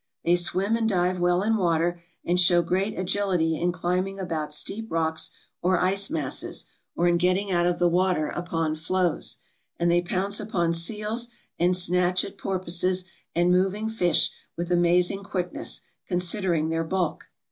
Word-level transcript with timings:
They 0.23 0.35
swim 0.35 0.75
and 0.75 0.89
dive 0.89 1.19
well 1.19 1.43
in 1.43 1.57
water, 1.57 2.01
and 2.25 2.39
show 2.39 2.63
great 2.63 2.97
agility 2.97 3.55
in 3.61 3.71
climbing 3.71 4.17
about 4.19 4.51
steep 4.51 4.91
rocks 4.91 5.29
or 5.61 5.79
ice 5.79 6.09
masses, 6.09 6.65
or 6.95 7.07
in 7.07 7.17
getting 7.17 7.51
out 7.51 7.67
of 7.67 7.77
the 7.77 7.87
water 7.87 8.27
upon 8.29 8.73
floes; 8.73 9.37
and 9.77 9.91
they 9.91 10.01
pounce 10.01 10.39
upon 10.39 10.73
seals 10.73 11.27
and 11.59 11.77
snatch 11.77 12.25
at 12.25 12.39
por 12.39 12.59
poises 12.59 13.05
and 13.35 13.51
moving 13.51 13.87
fish 13.87 14.31
with 14.57 14.71
amazing 14.71 15.21
quickness, 15.21 15.81
considering 16.07 16.69
their 16.69 16.83
bulk. 16.83 17.27